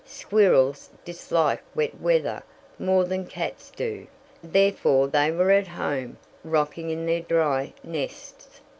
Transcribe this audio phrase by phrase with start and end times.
[0.03, 2.41] Squirrels dislike wet weather
[2.79, 4.07] more than cats do;
[4.43, 8.61] therefore they were at home rocking in their dry nests.